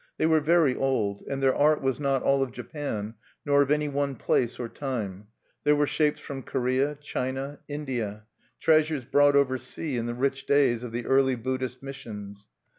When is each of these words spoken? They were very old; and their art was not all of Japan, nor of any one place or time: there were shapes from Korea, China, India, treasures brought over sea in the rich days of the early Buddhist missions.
They 0.17 0.25
were 0.25 0.39
very 0.39 0.75
old; 0.75 1.21
and 1.29 1.43
their 1.43 1.53
art 1.53 1.83
was 1.83 1.99
not 1.99 2.23
all 2.23 2.41
of 2.41 2.51
Japan, 2.51 3.13
nor 3.45 3.61
of 3.61 3.69
any 3.69 3.87
one 3.87 4.15
place 4.15 4.57
or 4.59 4.67
time: 4.67 5.27
there 5.63 5.75
were 5.75 5.85
shapes 5.85 6.19
from 6.19 6.41
Korea, 6.41 6.95
China, 6.95 7.59
India, 7.67 8.25
treasures 8.59 9.05
brought 9.05 9.35
over 9.35 9.59
sea 9.59 9.97
in 9.97 10.07
the 10.07 10.15
rich 10.15 10.47
days 10.47 10.81
of 10.81 10.91
the 10.91 11.05
early 11.05 11.35
Buddhist 11.35 11.83
missions. 11.83 12.47